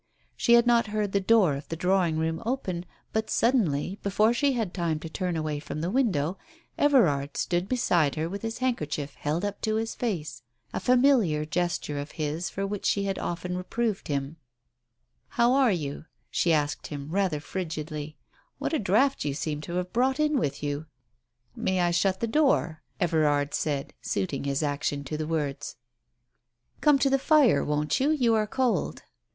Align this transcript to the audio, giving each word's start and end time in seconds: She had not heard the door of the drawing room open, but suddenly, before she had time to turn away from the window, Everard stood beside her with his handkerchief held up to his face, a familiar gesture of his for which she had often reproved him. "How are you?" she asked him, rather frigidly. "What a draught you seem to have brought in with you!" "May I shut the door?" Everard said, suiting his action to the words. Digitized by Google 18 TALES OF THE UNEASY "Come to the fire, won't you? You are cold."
She 0.35 0.53
had 0.53 0.65
not 0.65 0.87
heard 0.87 1.11
the 1.11 1.19
door 1.19 1.53
of 1.55 1.67
the 1.67 1.75
drawing 1.75 2.17
room 2.17 2.41
open, 2.43 2.87
but 3.13 3.29
suddenly, 3.29 3.99
before 4.01 4.33
she 4.33 4.53
had 4.53 4.73
time 4.73 4.97
to 5.01 5.09
turn 5.09 5.35
away 5.37 5.59
from 5.59 5.81
the 5.81 5.91
window, 5.91 6.39
Everard 6.75 7.37
stood 7.37 7.69
beside 7.69 8.15
her 8.15 8.27
with 8.27 8.41
his 8.41 8.57
handkerchief 8.57 9.13
held 9.13 9.45
up 9.45 9.61
to 9.61 9.75
his 9.75 9.93
face, 9.93 10.41
a 10.73 10.79
familiar 10.79 11.45
gesture 11.45 11.99
of 11.99 12.13
his 12.13 12.49
for 12.49 12.65
which 12.65 12.87
she 12.87 13.03
had 13.03 13.19
often 13.19 13.55
reproved 13.55 14.07
him. 14.07 14.37
"How 15.27 15.53
are 15.53 15.71
you?" 15.71 16.05
she 16.31 16.51
asked 16.51 16.87
him, 16.87 17.09
rather 17.11 17.39
frigidly. 17.39 18.17
"What 18.57 18.73
a 18.73 18.79
draught 18.79 19.23
you 19.23 19.35
seem 19.35 19.61
to 19.61 19.75
have 19.75 19.93
brought 19.93 20.19
in 20.19 20.39
with 20.39 20.63
you!" 20.63 20.87
"May 21.55 21.79
I 21.79 21.91
shut 21.91 22.21
the 22.21 22.25
door?" 22.25 22.81
Everard 22.99 23.53
said, 23.53 23.93
suiting 24.01 24.45
his 24.45 24.63
action 24.63 25.03
to 25.03 25.15
the 25.15 25.27
words. 25.27 25.75
Digitized 25.75 25.75
by 25.75 26.09
Google 26.09 26.17
18 26.17 26.17
TALES 26.17 26.25
OF 26.25 26.39
THE 26.41 26.47
UNEASY 26.57 26.81
"Come 26.81 26.99
to 26.99 27.09
the 27.11 27.19
fire, 27.19 27.63
won't 27.63 27.99
you? 27.99 28.09
You 28.09 28.33
are 28.33 28.47
cold." 28.47 29.03